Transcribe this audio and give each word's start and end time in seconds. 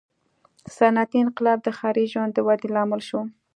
•صنعتي 0.75 1.17
انقلاب 1.21 1.59
د 1.63 1.67
ښاري 1.77 2.05
ژوند 2.13 2.31
د 2.33 2.39
ودې 2.47 2.67
لامل 2.75 3.01
شو. 3.07 3.21